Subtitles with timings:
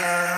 [0.00, 0.37] Thank